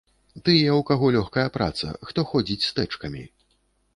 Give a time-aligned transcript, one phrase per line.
[0.47, 3.21] Тыя, у каго лёгкая праца, хто ходзіць з тэчкамі.